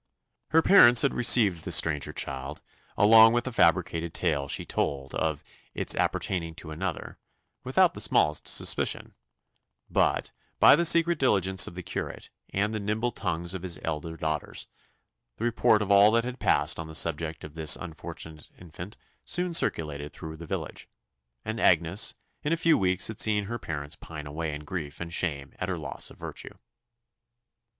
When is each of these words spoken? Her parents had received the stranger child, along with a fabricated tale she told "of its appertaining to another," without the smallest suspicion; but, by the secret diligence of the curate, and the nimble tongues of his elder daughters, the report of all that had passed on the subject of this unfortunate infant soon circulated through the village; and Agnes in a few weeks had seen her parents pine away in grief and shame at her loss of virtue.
Her 0.47 0.63
parents 0.63 1.03
had 1.03 1.13
received 1.13 1.63
the 1.63 1.71
stranger 1.71 2.11
child, 2.11 2.59
along 2.97 3.33
with 3.33 3.45
a 3.45 3.51
fabricated 3.51 4.15
tale 4.15 4.47
she 4.47 4.65
told 4.65 5.13
"of 5.13 5.43
its 5.75 5.93
appertaining 5.93 6.55
to 6.55 6.71
another," 6.71 7.19
without 7.63 7.93
the 7.93 8.01
smallest 8.01 8.47
suspicion; 8.47 9.13
but, 9.91 10.31
by 10.59 10.75
the 10.75 10.85
secret 10.87 11.19
diligence 11.19 11.67
of 11.67 11.75
the 11.75 11.83
curate, 11.83 12.29
and 12.49 12.73
the 12.73 12.79
nimble 12.79 13.11
tongues 13.11 13.53
of 13.53 13.61
his 13.61 13.79
elder 13.83 14.17
daughters, 14.17 14.65
the 15.35 15.43
report 15.45 15.83
of 15.83 15.91
all 15.91 16.09
that 16.09 16.23
had 16.23 16.39
passed 16.39 16.79
on 16.79 16.87
the 16.87 16.95
subject 16.95 17.43
of 17.43 17.53
this 17.53 17.75
unfortunate 17.75 18.49
infant 18.57 18.97
soon 19.23 19.53
circulated 19.53 20.11
through 20.11 20.35
the 20.35 20.47
village; 20.47 20.89
and 21.45 21.59
Agnes 21.59 22.15
in 22.41 22.51
a 22.51 22.57
few 22.57 22.75
weeks 22.75 23.07
had 23.07 23.19
seen 23.19 23.43
her 23.43 23.59
parents 23.59 23.95
pine 23.97 24.25
away 24.25 24.51
in 24.55 24.65
grief 24.65 24.99
and 24.99 25.13
shame 25.13 25.53
at 25.59 25.69
her 25.69 25.77
loss 25.77 26.09
of 26.09 26.17
virtue. 26.17 26.55